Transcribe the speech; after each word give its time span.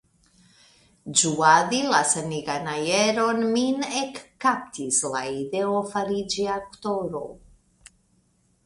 Ĝuadi 1.19 1.81
la 1.91 1.99
sanigan 2.13 2.71
aeron, 2.73 3.43
min 3.59 3.87
ekkaptis 4.01 5.03
la 5.13 5.23
ideo 5.37 5.87
fariĝi 5.95 6.53
aktoro. 6.59 7.25